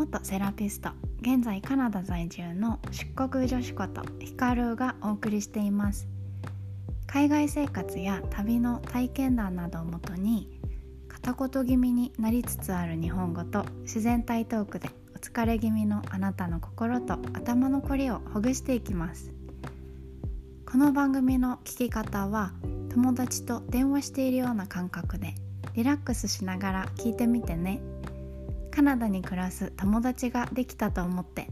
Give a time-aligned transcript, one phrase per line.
[0.00, 0.88] 元セラピスト
[1.20, 6.08] 現在カナダ在住の出国女子ことヒカルがお送りしています。
[7.06, 10.58] 海外生活や旅の体験談などをもとに
[11.06, 19.30] 片言気味になりつつある日本語と自然体トークでお疲れ気味のあなたの心と頭のこりをほぐしていきます。
[20.64, 22.54] この番組の聞き方は
[22.88, 25.34] 友達と電話しているような感覚で
[25.74, 27.82] リラックスしながら聞いてみてね。
[28.70, 31.48] カナダに暮らす友達ができたと思って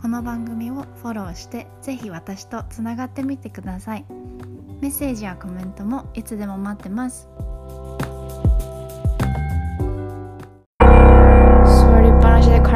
[0.00, 4.04] この番組をフォローしてぜひ私とつながってみてください。
[4.80, 7.28] メッセージやコメントもいつでも待ってます。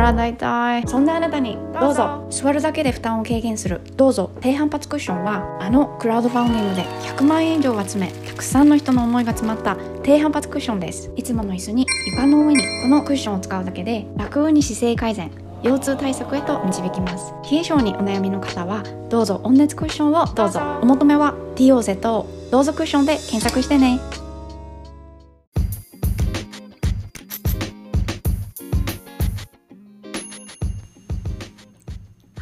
[0.00, 2.26] 体痛いそんなあなたにどうぞ。
[2.30, 3.80] 座るだけで負担を軽減する。
[3.96, 4.30] どうぞ。
[4.40, 11.10] 低反発クッションはあのクラウドファンディングで100万円以上集めたくさんの人の思いが詰まった低反発クッションです。
[11.16, 15.30] いつもの椅子に床の上にこのクッションを使うだけで楽に姿勢改善
[15.62, 17.34] 腰痛対策へと導きます。
[17.50, 19.40] 冷え性にお悩みの方はどうぞ。
[19.44, 20.60] 温熱クッションをどうぞ。
[20.80, 24.00] お求めは DOZ どうぞクッションで検索してね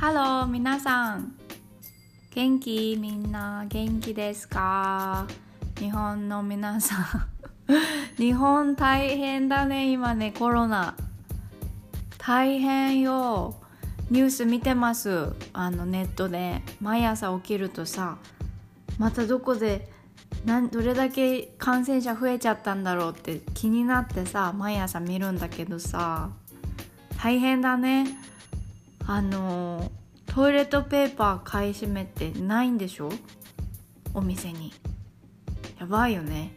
[0.01, 1.35] ハロー皆さん。
[2.33, 2.97] 元気？
[3.01, 5.27] みんな元気ですか？
[5.77, 7.29] 日本の皆さん。
[8.17, 10.95] 日本大変だね今ねコロナ。
[12.17, 13.57] 大変よ。
[14.09, 15.33] ニュース見てます。
[15.53, 16.63] あのネットで。
[16.81, 18.19] 毎朝起きるとさ
[18.99, 19.91] またどこで
[20.45, 26.31] なんどれだけ感染者増えちゃったんだろうって気になってさ毎朝見るんだけどさ
[27.21, 28.07] 大変だね。
[29.11, 29.91] あの
[30.27, 33.09] トイレットペーパー買い占めてないんでしょ？
[34.13, 34.75] お店に。
[35.81, 36.53] やばいよね。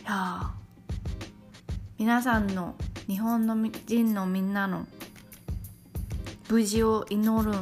[0.00, 0.52] いや
[1.98, 2.76] 皆さんの
[3.08, 4.86] 日本の人のみんなの
[6.48, 7.58] 無事を祈る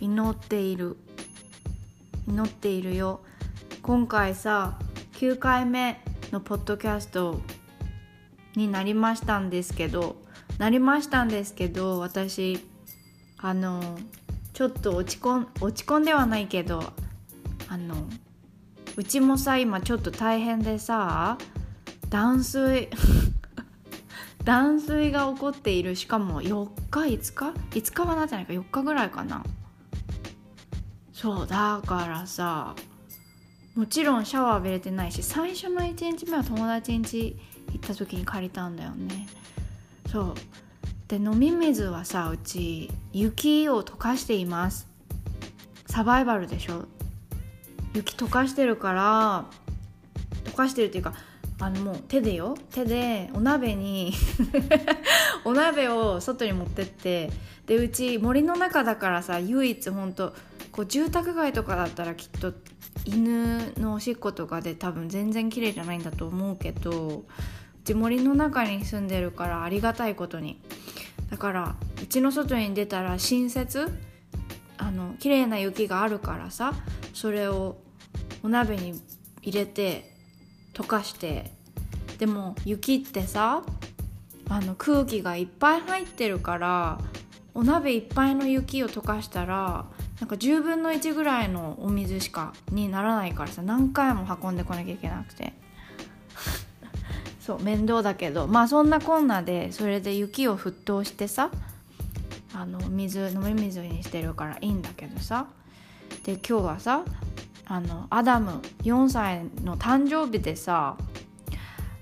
[0.00, 0.96] 祈っている
[2.28, 3.22] 祈っているよ。
[3.82, 4.78] 今回さ
[5.14, 7.40] 9回目のポッドキャスト
[8.54, 10.14] になりましたんですけど
[10.58, 12.58] なりましたんですけど私
[13.38, 13.98] あの
[14.52, 16.92] ちょっと落ち込ん落ち込んではないけど
[17.68, 17.94] あの
[18.96, 21.38] うちもさ今ちょっと大変でさ
[22.08, 22.88] 断水
[24.44, 29.44] 断水が起こっているしかも4日5日5日はなってないか4日ぐらいかな。
[31.12, 32.76] そうだからさ
[33.74, 37.36] もちろんシャワー浴びれてないし最初の1日目は友達ん家
[37.72, 39.26] 行った時に借りたんだよね。
[40.10, 40.34] そう。
[41.08, 44.88] で飲み水はさうち雪を溶かしています。
[45.86, 46.84] サバイバルでしょ。
[47.94, 49.46] 雪溶かしてるから
[50.44, 51.14] 溶かしてるっていうか
[51.60, 52.56] あのもう手でよ。
[52.70, 54.12] 手でお鍋に
[55.44, 57.30] お鍋を外に持ってって
[57.66, 60.34] でうち森の中だからさ唯一ほんと
[60.72, 62.52] こう住宅街とかだったらきっと
[63.04, 67.24] 犬のおしっことかで多分全然綺麗じゃないんだと思うけど
[67.88, 70.60] ち森の中に住んでるからありがたいことに。
[71.30, 73.78] だからうちの外に出たら新雪
[74.78, 76.72] あの綺麗な雪があるからさ
[77.12, 77.76] それを
[78.42, 78.98] お鍋に
[79.42, 80.14] 入れて
[80.72, 81.52] 溶かして
[82.18, 83.62] でも雪ってさ
[84.48, 86.98] あの空気がいっぱい入ってるから
[87.52, 89.84] お鍋いっぱいの雪を溶かしたら
[90.20, 95.57] なんか10分の1ぐらいのお水しかにならないからさ何回も運んでこなきゃいけなくて。
[97.48, 101.50] そう面倒だけどまあそんなこんなでそれで雪を沸騰してさ
[102.52, 105.46] あの水飲み水にしてるからいいんだけどさ
[106.24, 107.04] で今日はさ
[107.64, 110.98] あのアダム4歳の誕生日でさ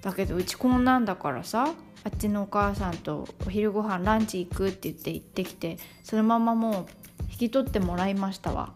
[0.03, 1.69] だけどうちこんなんだからさ
[2.03, 6.89] あっちのお母さんとお昼ご飯ランチ行くって言って行ってきてそのままも
[7.21, 8.73] う引き取ってもらいましたわ。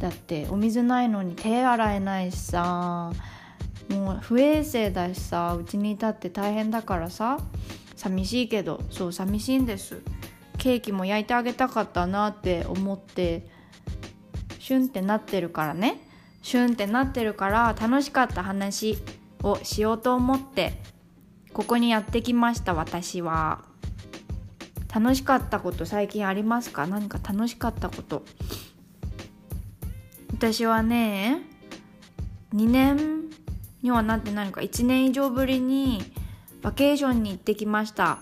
[0.00, 3.12] だってお水ないのに手洗えないしさ。
[3.90, 7.38] もう不衛生だしさうちにいたって大変だからさ。
[7.96, 10.02] 寂しいけどそう寂しいんです。
[10.58, 13.48] ケーキも焼いてあげたかったなって思って
[14.58, 16.02] シュンってなってるからね。
[16.42, 18.98] シュンってなってるから楽しかった話
[19.42, 20.74] をしようと思って
[21.54, 23.64] ここにやってきました私は。
[24.94, 26.86] 楽しかったこと最近ありますか？
[26.86, 28.22] 何か楽しかったこと。
[30.32, 31.40] 私はね
[32.54, 33.30] 2年
[33.86, 34.62] にはなってないのか。
[34.62, 36.02] 1年以上ぶりに
[36.60, 38.18] バケーションに行ってきました。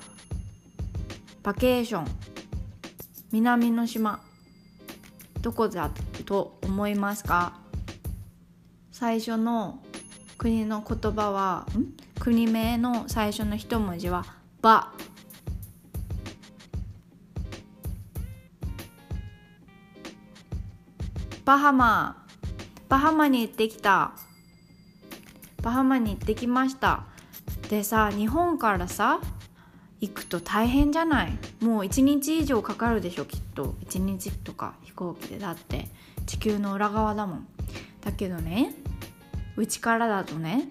[1.42, 2.06] バケーション。
[3.32, 4.20] 南の島。
[5.40, 5.90] どこだ
[6.26, 7.58] と思いますか？
[8.92, 9.82] 最初の
[10.36, 11.96] 国の言葉はん？
[12.20, 14.26] 国名の最初の一文字は
[14.60, 14.92] バ
[21.46, 22.22] バハマ。
[22.90, 24.12] バハマに行ってきた。
[25.64, 27.04] バハマに行ってきました。
[27.70, 29.20] でさ日本からさ
[30.00, 31.38] 行くと大変じゃない？
[31.60, 33.74] もう一日以上かかるでしょきっと。
[33.80, 35.38] 一日とか飛行機で。
[35.38, 35.88] だって
[36.26, 37.46] 地球の裏側だもん。
[38.02, 38.74] だけどね
[39.56, 40.68] うちからだとね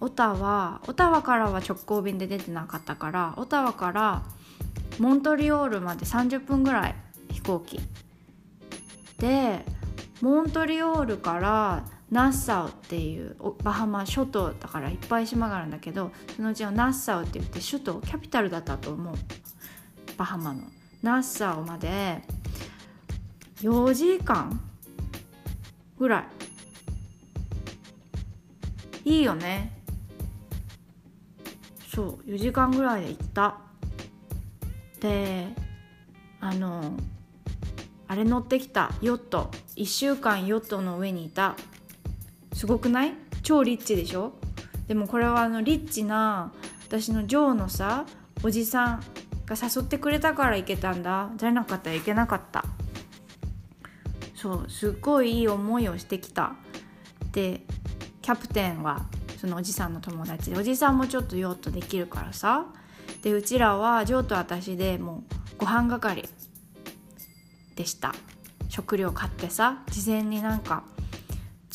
[0.00, 4.22] オタワオタワからは直行便で出てなかったからオタワから
[4.98, 6.94] モントリオールまで30分ぐらい
[7.32, 7.80] 飛行機。
[9.16, 9.64] で
[10.20, 19.14] モントリオールからナッサウっていうバハマ諸島だからいっぱい島があるんだけどそのうちのナッサウって言って首都キャピタルだったと思う。
[20.16, 20.62] バハマの。
[21.02, 22.22] ナッサウまで
[23.60, 24.60] 4時間
[25.98, 26.20] ぐら
[29.04, 29.10] い。
[29.10, 29.72] いいよね。
[31.92, 33.56] そう4時間ぐらいで行った。
[35.00, 35.48] で
[36.40, 36.96] あの
[38.08, 38.92] あれ乗ってきた。
[39.00, 39.50] ヨット。
[39.76, 41.56] 1週間ヨットの上にいた。
[42.56, 43.12] すごくない？
[43.42, 44.32] 超リッチでしょ？
[44.88, 46.52] でもこれはあのリッチな
[46.86, 48.06] 私のジョーのさ
[48.42, 49.02] おじさん
[49.44, 51.30] が誘ってくれたから行けたんだ。
[51.36, 52.64] じゃなかったらいけなかった。
[54.34, 56.54] そうすっごいいい思いをしてきた。
[57.32, 57.60] で
[58.22, 59.04] キャプテンは
[59.38, 62.64] そのおじさんの友達でおじさんもちょっとヨットできるからさ。
[63.22, 66.26] でうちらはジョーと私でもうご飯係
[67.74, 68.14] でした。
[68.70, 70.84] 食料買ってさ事前になんか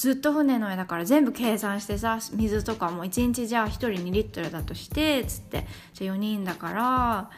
[0.01, 5.67] ずっと船の上だから全部計算してさ水とかも1日じゃあ1人2リットルだとしてつって。
[5.93, 7.29] じゃあ4人だから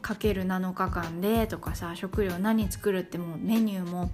[0.00, 4.10] かける7日間でとかさ食料何作るってもうメニューも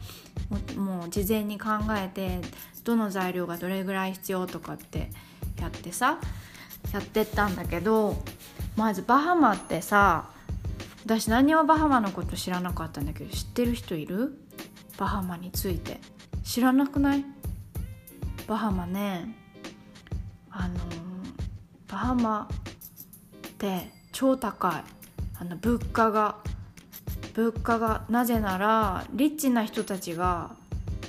[0.76, 2.40] もう事前に考えて
[2.84, 5.10] どの材料がどれぐらい必要とかって
[5.58, 6.18] やってさ
[6.92, 8.22] やってったんだけど
[8.76, 10.28] まずバハマってさ
[11.06, 14.38] 私何もバハマのこと知らなかったんだけど知ってる人いる？
[14.98, 16.00] バハマについて。
[16.44, 17.24] 知らなくない？
[18.48, 19.36] バハマね
[20.50, 20.74] あの
[21.86, 24.72] バハマって超高い。
[25.40, 26.36] あの物価が
[27.34, 30.50] 物価がなぜならリッチな人たちが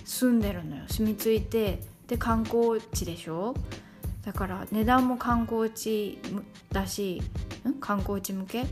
[0.05, 0.83] 住んでるのよ。
[0.87, 3.55] 住み着いてで観光地でしょ？
[4.25, 6.19] だから値段も観光地
[6.71, 7.23] だし
[7.67, 7.73] ん？
[7.75, 8.65] 観光地向け？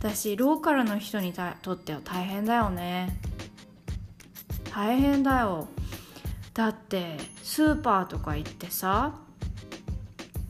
[0.00, 3.18] だしローカルの人にとっては大変だよね。
[4.72, 5.68] 大変だよ。
[6.54, 9.14] だってスーパーとか行ってさ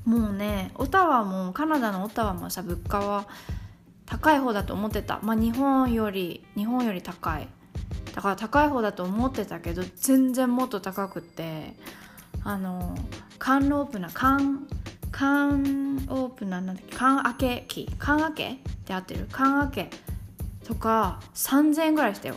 [0.05, 3.27] もうねオタワもカナダのオタワもさ物価は
[4.05, 5.21] 高い方だと思ってた。
[5.23, 7.49] まあ日本より日本より高い。
[8.15, 11.75] だから高い方だと思ってたけど全然もっと高くって
[12.45, 12.95] あの
[13.39, 14.67] 缶ロープな缶
[15.11, 18.51] 缶オープナーなんだっけ缶開け機缶開け？
[18.51, 19.29] って合ってる？
[19.31, 19.97] 缶開け
[20.65, 22.35] とか3000円ぐらいしたよ。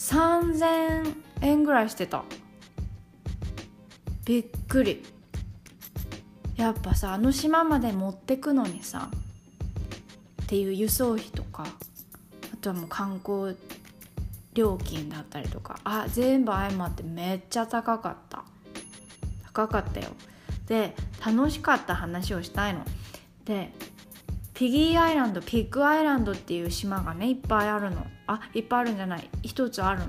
[0.00, 2.24] 3000円ぐらいしてた。
[4.24, 5.04] びっくり。
[6.56, 9.10] やっぱさあの島まで持ってくのにさ
[10.42, 11.66] っていう輸送費とか
[12.52, 13.56] あとはもう観光
[14.52, 18.44] 料金だったりとかあ全部相まってめっちゃ高かった。
[19.52, 20.08] 高かったよ。
[20.66, 20.94] で
[21.24, 22.84] 楽しかった話をしたいの。
[23.44, 23.72] で
[24.60, 28.06] ピギーアイランドピッグアイランドっていう島がねいっぱいあるの。
[28.26, 29.26] あいっぱいあるんじゃない。
[29.42, 30.06] 一つあるの。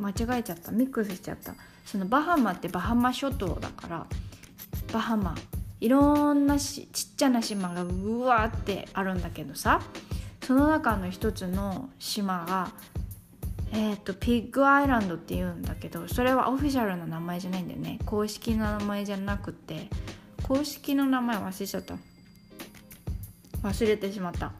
[0.00, 0.72] 間違えちゃった。
[0.72, 1.54] ミックスしちゃった。
[1.84, 4.06] そのバハマってバハマ諸島だから
[4.90, 5.34] バハマ。
[5.80, 9.82] いろんなちっちゃな島がうわーってあるんだけどさ。
[10.42, 12.72] その中の一つの島が
[13.72, 17.98] えっ、ー、とピッグアイランドっていうんだけどそれはオフィシャルな名前じゃないんだよね。
[18.06, 19.90] 公式な名前じゃなくて
[20.48, 21.98] 公式の名前忘れちゃった。
[23.64, 24.52] 忘れてしまった。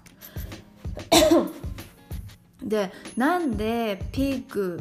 [2.62, 4.80] でなんでピッグ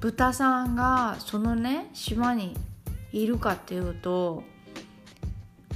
[0.00, 2.56] 豚さんがそのね島に
[3.12, 4.44] いるかっていうと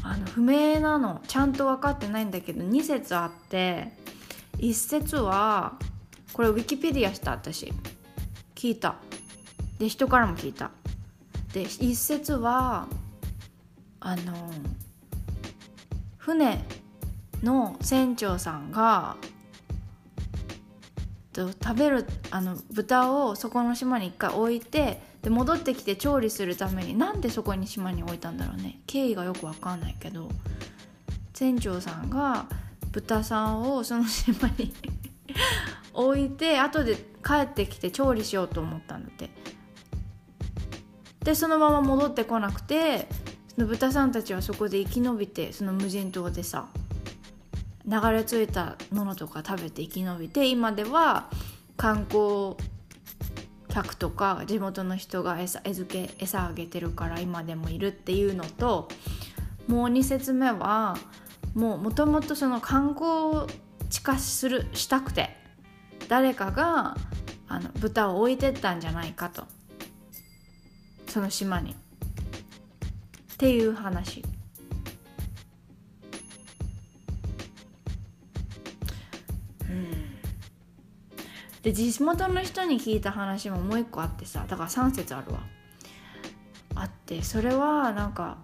[0.03, 1.21] あの不明なの。
[1.27, 3.93] ちゃんと分かってないんだけど2説あって
[4.59, 5.79] 1説は
[6.33, 7.73] これウィキペディアした私。
[8.55, 8.97] 聞いた。
[9.79, 10.71] で人からも聞いた。
[11.53, 12.87] で1説は
[13.99, 14.51] あの
[16.19, 16.65] 船
[17.43, 19.17] の船長さんが
[21.35, 28.81] 食べるあの豚をそこの島に一回置いてで戻ってきて調理するためになんでそこに島に置いたんだろうね。
[28.87, 30.29] 経緯がよく分かんないけど
[31.33, 32.47] 船長さんが
[32.91, 34.75] 豚さんをその島に
[35.95, 39.31] 置いて後で帰ってきて調理しようと思ったんだって。
[41.25, 43.09] でそのまま戻ってこなくて
[43.55, 46.69] その豚さんたちはそこで生き延びてその無人島でさ
[47.87, 51.29] 流れ着いたものとか食べて生き延びて今では
[51.77, 52.57] 観光
[53.69, 58.89] 客とか地元の人が餌餌付け餌あげてるから今でもいるっていうのと
[59.67, 60.97] もう2節目は
[61.55, 63.47] もうもともとその観光
[63.89, 65.37] 地化するしたくて
[66.09, 66.97] 誰かが
[67.49, 69.45] あの豚を置いてったんじゃないかと。
[71.07, 71.73] その島に。
[71.73, 71.77] っ
[73.37, 74.23] ていう話。
[81.63, 85.41] で地元の人に聞いた話ももう一個あってさだから3節あるわ。
[86.75, 88.39] あってそれはなんか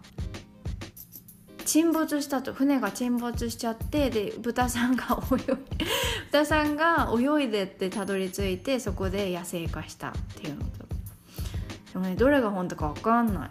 [1.65, 5.57] 沈没したと船が沈没しちゃってで豚さんが泳い
[6.31, 10.87] 豚さんが泳いでってたどり着いてそこで野生化したっていうのと。
[11.93, 13.51] でもねどれが本当か分かんない。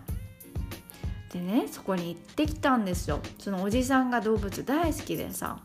[1.34, 3.20] でねそこに行ってきたんですよ。
[3.38, 5.60] そのおじさんが動物大好きでさ。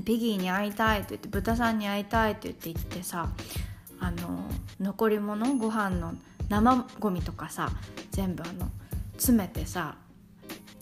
[0.00, 3.28] ピギーに会いたいって言って豚さんに会いたいって言って行ってさ
[4.00, 4.48] あの
[4.80, 6.14] 残り物ご飯の
[6.48, 7.70] 生ゴミとかさ
[8.10, 8.70] 全部あの
[9.12, 9.96] 詰めてさ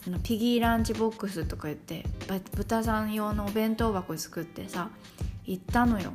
[0.07, 2.05] あのピギーランチボックスとか言って
[2.55, 4.91] 豚さん用のお弁当箱作ってさ
[5.45, 6.13] 行ったのよ。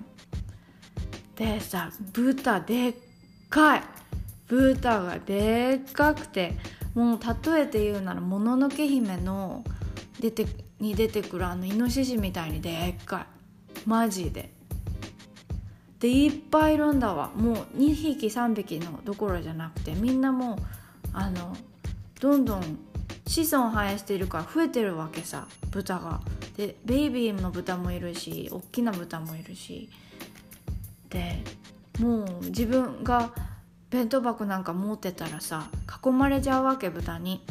[1.35, 2.95] でさ豚でっ
[3.49, 3.83] かい。
[4.47, 6.53] 豚がでっかくて
[6.93, 9.63] もう例えて言うならもののけ姫の
[10.19, 10.45] 出て
[10.85, 13.25] に出てくるあのイノシシみたいにでっか
[13.85, 13.89] い。
[13.89, 14.53] マジで。
[15.99, 17.31] でいっぱいいるんだわ。
[17.35, 20.57] もう2匹3匹のどころじゃなくてみんなもう
[21.13, 21.55] あの
[22.19, 22.61] どんどん
[23.25, 26.21] 子孫生やしてるから増えてるわけさ豚が。
[26.55, 29.89] でベイビーの豚もいるし大きな豚もいるし。
[31.09, 31.43] で
[31.99, 33.31] もう自分が
[33.89, 35.69] 弁当箱なんか持ってたらさ
[36.05, 37.41] 囲まれちゃうわけ豚に。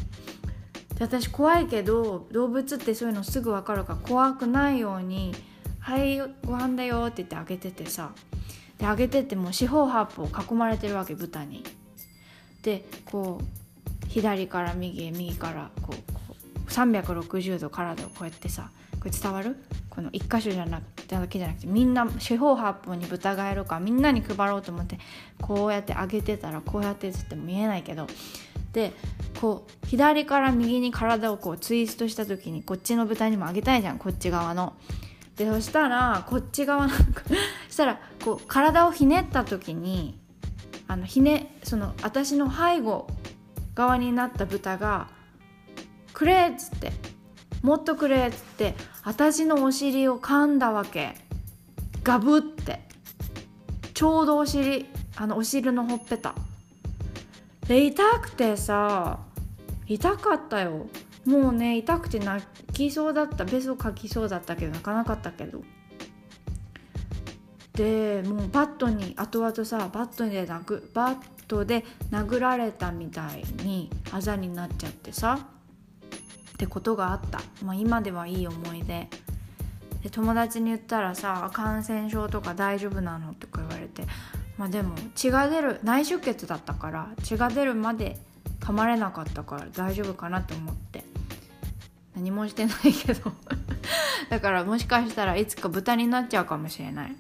[0.99, 5.35] で私怖いけど動物ってそういうのすぐ分かるから怖くないように
[5.81, 8.13] 「はいご飯だよ」って言ってあげててさ
[8.79, 11.65] であげててもう四方八方囲まれてるわけ豚に。
[12.63, 16.21] でこう左から右へ右からこうこ
[16.67, 19.57] う360度体をこうやってさこれ伝わる？
[19.91, 24.99] この1箇所じゃなくてだけじゃなくてみんな四方八方に豚がいるからみんなに配ろうと思って
[25.43, 28.07] こうやって上げてたらこうやってつっても見えないけど
[28.75, 28.93] で
[29.41, 34.75] こう左から右に体をこうツイストした時にこっちの豚にもあげたいじゃんこっち側の。
[35.37, 37.23] でそしたらこっち側なんか
[37.67, 40.21] そしたらこう体をひねった時に
[40.87, 43.09] あのひねその私の背後
[43.75, 45.09] 側になった豚が
[46.13, 46.93] 「くれ!」っつって
[47.63, 51.17] 「もっとくれ!」っつって私のお尻を噛んだわけ
[52.05, 52.87] ガブって
[53.93, 56.35] ちょうどお尻あのお尻のほっぺた
[57.67, 59.21] で痛くてさ
[59.87, 60.87] 痛かったよ。
[61.25, 63.45] もうね痛くて泣きそうだった。
[63.45, 65.63] ベソかきそうだったけど泣かなかったけど。
[67.73, 71.17] でもうバットに後々さバットで殴バッ
[71.49, 75.39] トで殴られたみたいにあざになっちゃってさ。
[76.53, 79.09] ってことがあった、まあ、今ではいい思い出。
[80.03, 83.35] で友達に言ったらさ感染症とか大丈夫なの？
[83.35, 84.05] とか言われて。
[84.57, 88.19] まあでも血が出る内出血だったから血が出るまで
[88.61, 91.05] 噛まれなかったから大丈夫かなって思って。
[92.15, 93.33] 何もしてないけど。
[94.31, 97.17] だからもしかしたらいつか豚になっちゃうかもしれない。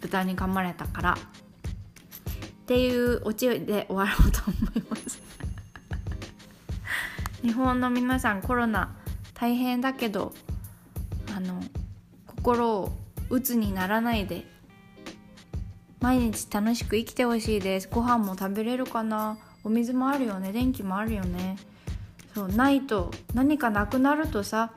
[0.00, 1.12] 豚に噛まれたから。
[1.12, 5.22] っていうオチで終わろうと思います。
[7.42, 8.94] 日本の皆さんコロナ
[9.34, 10.32] 大変だけど
[11.34, 11.60] あの
[12.26, 12.92] 心を
[13.30, 14.46] 鬱にならないで
[16.02, 17.88] 毎日楽しく生きてほしいです。
[17.88, 19.38] ご飯も食べれるかな？
[19.62, 20.50] お水もあるよね。
[20.50, 21.56] 電気もあるよね。
[22.34, 24.72] そうないと何かなくなるとさ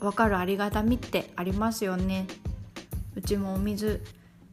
[0.00, 0.36] 分かる。
[0.36, 2.26] ありがたみってありますよね。
[3.16, 4.02] うちもお水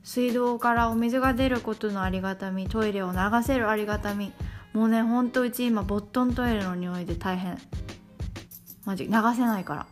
[0.02, 4.32] 水道からお水が出ることのありがたみトイレを流せるありがたみ。
[4.72, 7.58] もうねほんとうち今ボットントイレの匂いで大変。
[8.86, 9.88] マジ流せないから。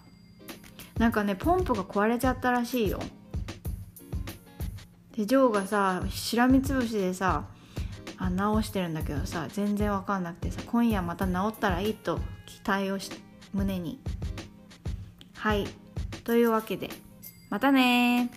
[0.97, 3.01] なんかねポンプが壊れちゃったらしいよ。
[5.17, 7.45] でジョーがさしらみつぶしでさ
[8.17, 13.11] あ直してるんだけどさ全然わかんなくてさ今夜また治ったらいいと期待をし
[13.53, 13.99] 胸に。
[15.35, 15.65] はい。
[16.23, 16.89] というわけで
[17.49, 18.29] またね